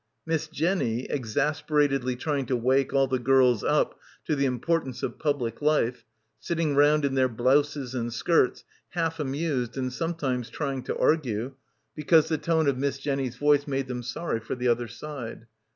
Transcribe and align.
—275— 0.25 0.77
PILGRIMAGE 0.79 0.79
Miss 0.81 1.05
Jenny, 1.07 1.15
exasperatedly 1.15 2.15
trying 2.15 2.45
to 2.47 2.57
wake 2.57 2.91
all 2.91 3.05
the 3.05 3.19
girls 3.19 3.63
up 3.63 3.99
to 4.25 4.35
the 4.35 4.47
importance 4.47 5.03
of 5.03 5.19
public 5.19 5.61
life, 5.61 6.05
sitting 6.39 6.73
round 6.73 7.05
in 7.05 7.13
their 7.13 7.29
blouses 7.29 7.93
and 7.93 8.11
skirts, 8.11 8.63
half 8.89 9.19
amused 9.19 9.77
and 9.77 9.93
sometimes 9.93 10.49
trying 10.49 10.81
to 10.81 10.97
argue, 10.97 11.53
because 11.93 12.29
the 12.29 12.39
tone 12.39 12.67
of 12.67 12.79
Miss 12.79 12.97
Jenny's 12.97 13.35
voice 13.35 13.67
made 13.67 13.87
them 13.87 14.01
sorry 14.01 14.39
for 14.39 14.55
the 14.55 14.67
other 14.69 14.87
side. 14.87 15.45